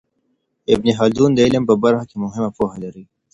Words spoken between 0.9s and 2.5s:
خلدون د علم په برخه کي مهمه